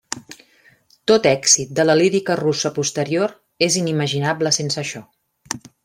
Tot 1.11 1.27
èxit 1.31 1.75
de 1.81 1.85
la 1.85 1.97
lírica 2.01 2.37
russa 2.41 2.73
posterior 2.79 3.37
és 3.69 3.79
inimaginable 3.85 4.55
sense 4.61 4.83
això. 4.87 5.05